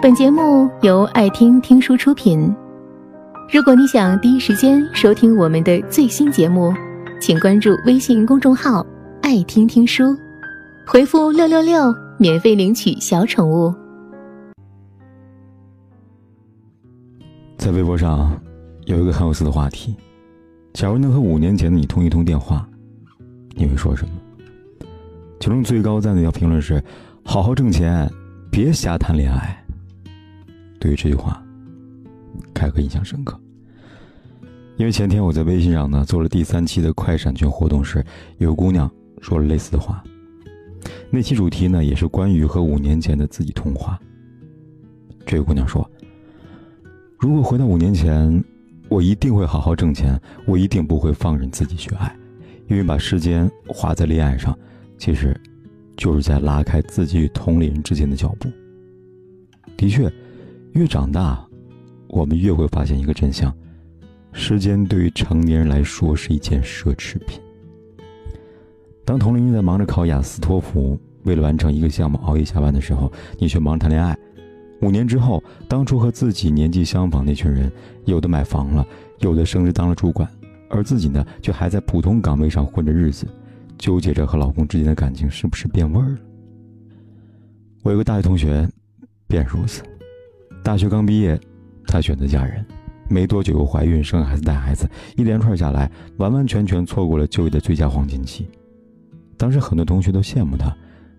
[0.00, 2.54] 本节目由爱听听书出品。
[3.52, 6.72] 如果你想第一时间收听我们的最新节目，
[7.20, 8.86] 请关注微信公众号
[9.22, 10.16] “爱听听书”，
[10.86, 13.74] 回复“六六六”免费领取小宠物。
[17.56, 18.40] 在微博上
[18.84, 19.96] 有一个很有意思的话题：
[20.74, 22.64] 假如能和五年前的你通一通电话，
[23.56, 24.12] 你会说什么？
[25.40, 26.80] 其中最高赞的一条评论是
[27.26, 28.08] ：“好好挣钱，
[28.48, 29.60] 别瞎谈恋爱。”
[30.78, 31.42] 对于这句话。
[32.54, 33.38] 凯哥印象深刻，
[34.76, 38.04] 因为前天我在微信上呢做了第三期的快闪券活动时，
[38.38, 40.02] 有姑娘说了类似的话。
[41.10, 43.98] 那期主题呢也是关于和五年前的自己通话。
[45.26, 45.88] 这个姑娘说
[47.18, 48.42] ：“如果回到五年前，
[48.88, 52.14] 我一定会好好挣钱，我一定不会放任自己去爱，
[52.68, 54.56] 因为把时间花在恋爱上，
[54.96, 55.38] 其实
[55.96, 58.48] 就是在拉开自己与同龄人之间的脚步。
[59.76, 60.10] 的确，
[60.78, 61.44] 越长大。”
[62.08, 63.54] 我们越会发现一个真相：
[64.32, 67.38] 时间对于成年人来说是一件奢侈品。
[69.04, 74.16] 当同龄人在忙着考雅思托福，为了完成一个项目熬夜加班的时候，你却忙着谈恋爱。
[74.80, 77.70] 五年之后，当初和自己年纪相仿那群人，
[78.06, 78.86] 有的买房了，
[79.18, 80.26] 有的升职当了主管，
[80.70, 83.26] 而自己呢，却还在普通岗位上混着日子，
[83.76, 86.18] 纠结着和老公之间的感情是不是变味儿了。
[87.82, 88.66] 我有个大学同学，
[89.26, 89.82] 便如此，
[90.68, 91.40] 大学刚毕业。
[91.86, 92.62] 她选择嫁人，
[93.08, 98.46] 没多久又怀孕、生孩子、带孩子，一连串下来，完完全全错过了就业的最佳黄金期。
[99.38, 100.70] 当时很多同学都羡慕她，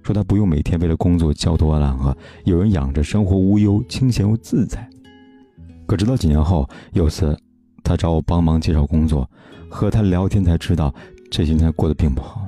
[0.04, 4.88] 说她不用每天为了工作焦头烂额，有人养着，生活无忧，清闲又自在。
[5.88, 7.36] 可直到几年后，有次
[7.84, 9.28] 她找我帮忙介绍工作，
[9.68, 10.94] 和她聊天才知道，
[11.32, 12.48] 这些年过得并不好。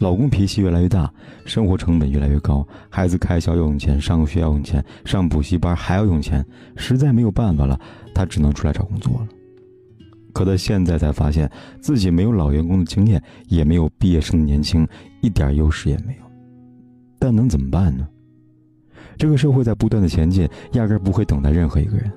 [0.00, 1.10] 老公脾气越来越大，
[1.46, 6.44] 生活成本越来越高，孩子开销要用钱，上学要用钱，上补习班还要用钱，
[6.76, 7.78] 实在没有办法了，
[8.14, 9.28] 她只能出来找工作了。
[10.32, 11.50] 可她现在才发现
[11.80, 14.86] 自己没有老员工的经验，也没有毕业生的年轻，
[15.22, 16.24] 一点优势也没有。
[17.18, 18.06] 但能怎么办呢？
[19.16, 22.10] 这个社会在不断的前进，压根不会等待任何一个人。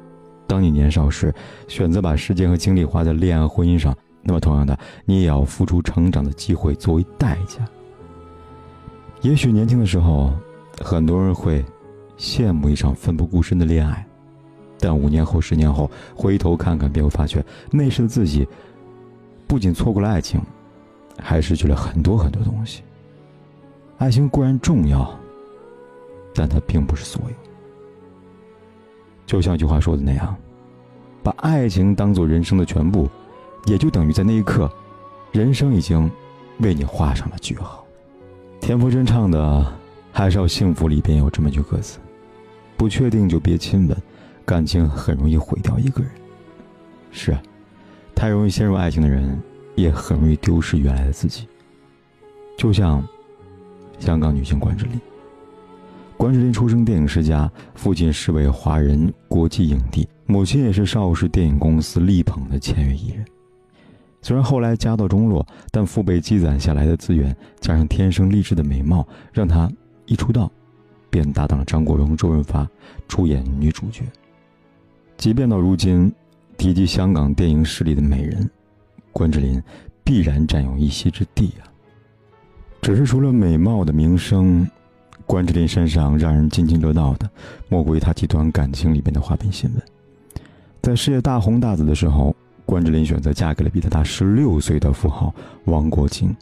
[0.47, 1.33] 当你年少时
[1.67, 3.95] 选择把时间和精力花在恋爱、婚姻上。
[4.27, 7.65] 那么，同样的，你也要付出成长的机会作为代价。
[9.21, 10.33] 也许年轻的时候，
[10.81, 11.63] 很多人会
[12.17, 14.05] 羡慕一场奋不顾身的恋爱，
[14.81, 18.45] 但五年后、十年后回头看看，便会发觉那时的自己
[19.47, 20.41] 不仅错过了爱情，
[21.17, 22.83] 还失去了很多很多东西。
[23.97, 25.09] 爱情固然重要，
[26.35, 27.35] 但它并不是所有。
[29.25, 30.35] 就像一句话说的那样，
[31.23, 33.09] 把爱情当做人生的全部。
[33.67, 34.71] 也就等于在那一刻，
[35.33, 36.09] 人生已经
[36.59, 37.85] 为你画上了句号。
[38.61, 39.39] 田馥甄唱的
[40.09, 41.99] 《还是要幸福》里边有这么句歌词
[42.77, 43.97] ：“不确定就别亲吻，
[44.45, 46.09] 感情很容易毁掉一个人。”
[47.11, 47.43] 是啊，
[48.15, 49.37] 太容易陷入爱情的人，
[49.75, 51.45] 也很容易丢失原来的自己。
[52.57, 53.05] 就像
[53.99, 54.99] 香港女星关之琳。
[56.15, 63.25] 关之琳出生电影世家，父亲是位华人国际影帝，母亲也是邵氏电影公司力捧的签约艺人。
[64.27, 69.71] 虽然后来家道中落，但父辈积攒下来的资源，加上天生丽质的美貌，让她
[70.05, 70.51] 一出道，
[71.09, 72.67] 便搭档了张国荣、周润发
[73.07, 74.03] 出演女主角。
[75.15, 76.11] 即便到如今，
[76.57, 78.49] 提及香港电影势力的美人，
[79.13, 79.63] 关之琳
[80.03, 81.71] 必然占有一席之地啊。
[82.81, 84.69] 只是除了美貌的名声，
[85.25, 87.29] 关之琳身上让人津津乐道的，
[87.69, 89.81] 莫过于她几段感情里边的花边新闻。
[90.81, 92.35] 在事业大红大紫的时候。
[92.67, 95.33] 关之琳选择嫁给了比她大十六岁的富豪
[95.63, 96.35] 王国兴，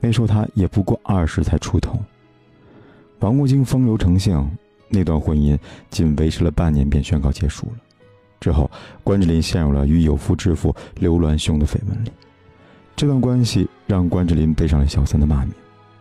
[0.00, 1.98] 那时候她也不过二十才出头。
[3.20, 4.50] 王国兴风流成性，
[4.88, 5.56] 那段婚姻
[5.90, 7.74] 仅维持了半年便宣告结束了。
[8.40, 8.68] 之后，
[9.04, 12.10] 关之琳陷入了与有夫之妇刘銮雄的绯闻里，
[12.96, 15.52] 这段关系让关之琳背上了小三的骂名，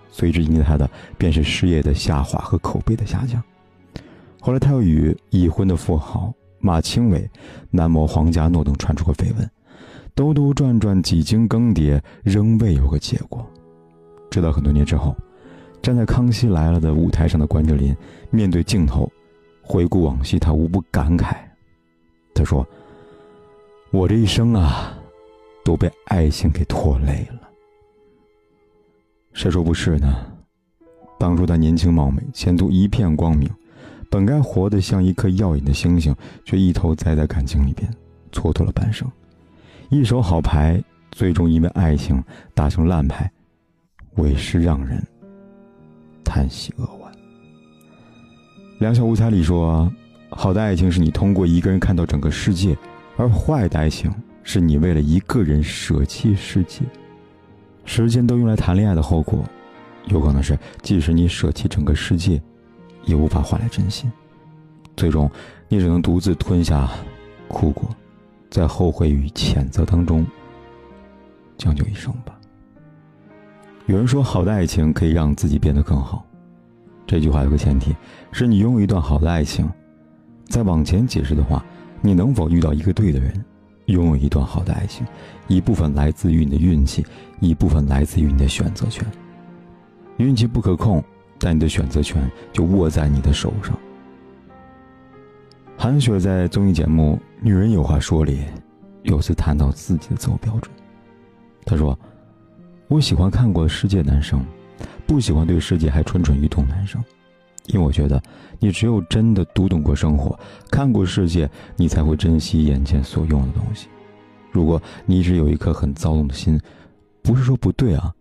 [0.10, 3.44] 随之迎接她的便是事业的下滑和口碑的下降。
[4.40, 6.34] 后来，她又与已婚的富豪。
[6.61, 7.29] 马清伟、
[7.69, 9.49] 男模黄家诺等传出过绯闻，
[10.13, 13.46] 兜兜转转，几经更迭，仍未有个结果。
[14.29, 15.16] 直到很多年之后，
[15.81, 17.96] 站在《康熙来了》的舞台上的关之琳
[18.29, 19.11] 面对镜头，
[19.61, 21.35] 回顾往昔，他无不感慨。
[22.34, 22.66] 他说
[23.91, 24.97] ：“我这一生啊，
[25.66, 27.49] 都被爱情给拖累了。
[29.34, 30.13] 谁说不是呢？
[31.19, 33.49] 当初他年轻貌美，前途一片光明。”
[34.11, 36.13] 本该活得像一颗耀眼的星星，
[36.43, 37.90] 却一头栽在感情里边，
[38.29, 39.09] 蹉跎了半生。
[39.90, 42.22] 一手好牌，最终因为爱情
[42.53, 43.31] 打成烂牌，
[44.16, 45.02] 委实让人
[46.25, 47.09] 叹息扼腕。
[48.79, 49.90] 两小无猜里说，
[50.29, 52.78] 好的爱情是你通过一个人看到整个世界，
[53.16, 54.13] 而坏的爱情
[54.43, 56.81] 是你为了一个人舍弃世界。
[57.85, 59.41] 时间都用来谈恋爱的后果，
[60.08, 62.41] 有可能是即使你舍弃整个世界，
[63.06, 64.12] 也无法换来真心。
[64.96, 65.30] 最终，
[65.68, 66.90] 你只能独自吞下
[67.48, 67.90] 苦果，
[68.50, 70.26] 在后悔与谴责当中
[71.58, 72.38] 将就一生吧。
[73.88, 76.26] 有人说，好的爱情可以让自己变得更好。
[77.08, 77.96] 这句话有个前提，
[78.32, 79.70] 是你拥有一段好的爱情。
[80.47, 81.64] 再往前解释的话，
[82.02, 83.34] 你能否遇到一个对的人，
[83.86, 85.06] 拥有一段好的爱情，
[85.47, 87.06] 一部分来自于你的运气，
[87.40, 89.06] 一部分来自于你的选择权。
[90.18, 91.04] 运气不可控，
[91.41, 92.22] 但你的选择权
[92.53, 93.78] 就握在你的手上。
[95.76, 98.46] 韩雪在综艺节目《女人有话说》里，
[99.02, 100.72] 有次谈到自己的择偶标准，
[101.66, 101.97] 她说。
[102.88, 104.46] 我喜欢看过世界男生，
[105.08, 107.02] 不喜欢对世界还蠢蠢欲动男生，
[107.67, 108.22] 因为我觉得
[108.59, 110.37] 你只有真的读懂过生活，
[110.70, 113.87] 看过世界，你才会珍惜眼前所拥的东西。
[114.52, 116.59] 如果你一直有一颗很躁动的心，
[117.23, 118.14] 不是说不对啊，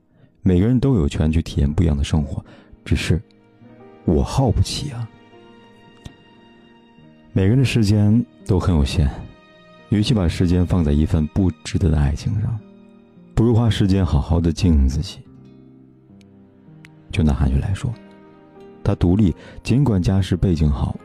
[0.43, 2.44] 每个人都有权去体验不一样的生活，
[2.90, 3.22] 只是
[4.04, 5.08] 我耗不起啊。
[7.32, 9.08] 每个人的时间都很有限，
[9.90, 12.58] 与其把时间放在一份不值得的爱情上。
[13.32, 15.20] 不如花时间好好的经营自己。
[17.12, 17.94] 就拿韩雪来说，
[18.82, 19.32] 她独立，
[19.62, 20.96] 尽管家世背景好，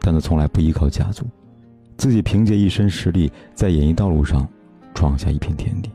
[0.00, 1.26] 但她从来不依靠家族，
[1.98, 4.48] 自己凭借一身实力在演艺道路上
[4.94, 5.90] 闯下一片天地。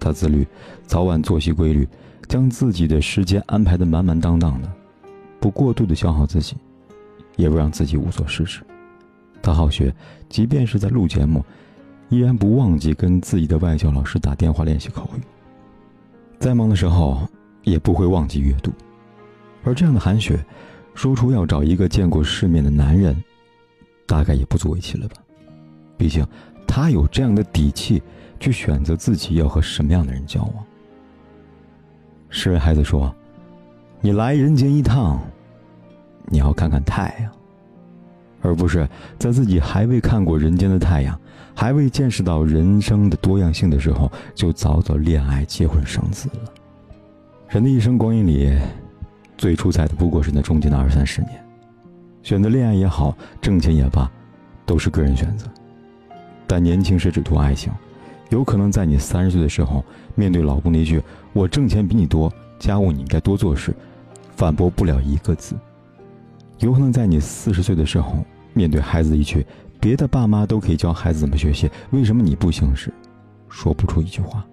[0.00, 0.44] 她自律，
[0.82, 1.88] 早晚作息规律，
[2.28, 4.70] 将自己的时间安排的满满当当的，
[5.40, 6.56] 不过度的消耗自己，
[7.36, 8.60] 也不让自己无所事事。
[9.40, 9.94] 他好学，
[10.28, 11.44] 即便是在录节目。
[12.10, 15.20] 依然不忘记跟自己的外教老师打电话练习口语，
[16.38, 17.28] 再忙的时候
[17.64, 18.72] 也不会忘记阅读。
[19.62, 20.42] 而这样的韩雪，
[20.94, 23.14] 说出要找一个见过世面的男人，
[24.06, 25.16] 大概也不足为奇了吧？
[25.98, 26.26] 毕竟
[26.66, 28.02] 她有这样的底气
[28.40, 30.64] 去选择自己要和什么样的人交往。
[32.30, 33.14] 诗人孩子说
[34.00, 35.20] ：“你来人间一趟，
[36.26, 37.32] 你要看看太阳。”
[38.40, 38.88] 而不是
[39.18, 41.18] 在自己还未看过人间的太阳，
[41.56, 46.52] 还未见识到人生的多样性的时候，就早早恋爱、结婚、生子了。
[47.48, 48.56] 人的一生光阴里，
[49.36, 51.32] 最出彩的不过是那中间的二三十年。
[52.22, 54.08] 选择恋爱也好，挣钱也罢，
[54.64, 55.46] 都是个人选择。
[56.46, 57.72] 但年轻时只图爱情，
[58.30, 59.84] 有可能在你三十岁的时候，
[60.14, 61.02] 面对老公那句
[61.32, 63.74] “我挣钱比你多，家务你应该多做事”，
[64.36, 65.56] 反驳不了一个字。
[66.58, 69.46] 有可能在你四十岁的时候，面对孩子一句
[69.80, 72.92] “别的爸妈都可以教孩子怎么学习，为什么你不行？”时，
[73.48, 74.44] 说不出一句话。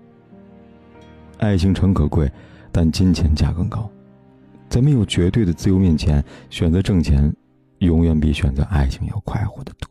[1.40, 2.32] 爱情诚可贵，
[2.72, 3.90] 但金钱价更高。
[4.70, 7.34] 在没有绝对的自由面前，选择挣钱，
[7.80, 9.85] 永远比选择爱情要快活得多。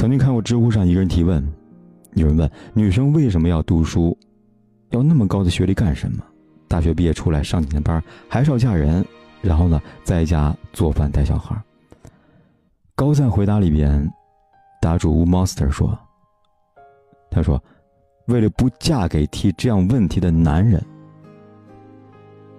[0.00, 1.46] 曾经看过知乎上一个人提问，
[2.14, 4.16] 有人问女生为什么要读书，
[4.92, 6.24] 要那么高的学历干什么？
[6.66, 9.04] 大学毕业出来上几年班，还是要嫁人，
[9.42, 11.54] 然后呢，在家做饭带小孩。
[12.94, 14.10] 高赞回答里边，
[14.80, 15.94] 答主 monster 说
[17.30, 17.62] ：“他说，
[18.28, 20.82] 为了不嫁给提这样问题的男人，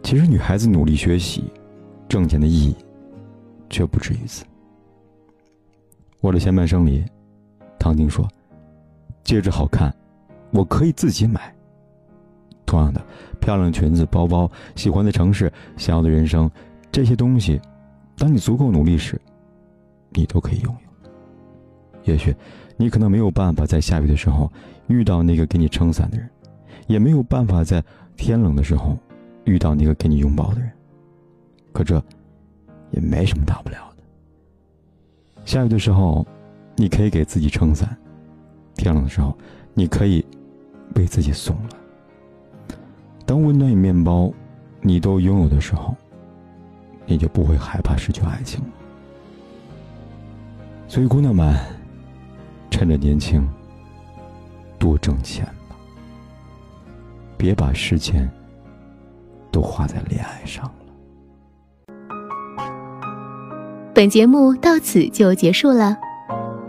[0.03, 1.51] 其实女孩子努力学习、
[2.07, 2.75] 挣钱的意义，
[3.67, 4.45] 却不止于此。”
[6.21, 7.03] 我的前半生里，
[7.81, 8.27] 唐晶说
[9.25, 9.91] ：“戒指好看，
[10.51, 11.51] 我可以自己买。”
[12.63, 13.03] 同样的，
[13.39, 16.49] 漂亮裙子、包包、喜欢的城市、想要的人生，
[16.91, 17.59] 这些东西，
[18.15, 19.19] 当你足够努力时，
[20.11, 21.09] 你都可以拥有。
[22.03, 22.35] 也许，
[22.77, 24.47] 你可能没有办法在下雨的时候
[24.87, 26.29] 遇到那个给你撑伞的人，
[26.85, 27.83] 也没有办法在
[28.15, 28.95] 天冷的时候
[29.45, 30.71] 遇到那个给你拥抱的人。
[31.73, 31.99] 可这，
[32.91, 34.03] 也没什么大不了的。
[35.45, 36.23] 下雨的时候，
[36.75, 37.87] 你可以给自己撑伞；
[38.75, 39.37] 天冷的时候，
[39.73, 40.25] 你可以
[40.95, 41.69] 为自己送暖。
[43.25, 44.31] 当温暖与面包，
[44.81, 45.95] 你都拥有的时候，
[47.05, 48.67] 你就不会害怕失去爱情了。
[50.87, 51.55] 所以，姑娘们，
[52.69, 53.47] 趁着年轻，
[54.77, 55.75] 多挣钱吧，
[57.37, 58.29] 别把时间
[59.51, 60.73] 都花在恋爱上了。
[63.93, 65.97] 本节目到此就结束了，